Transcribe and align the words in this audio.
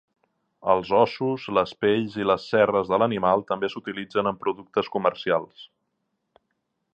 Els 0.71 0.93
ossos, 0.99 1.43
les 1.57 1.73
pells 1.83 2.15
i 2.23 2.25
les 2.29 2.47
cerres 2.53 2.89
de 2.93 2.99
l'animal 3.03 3.45
també 3.51 3.69
s'utilitzen 3.75 4.31
en 4.33 4.41
productes 4.47 4.91
comercials. 4.97 5.69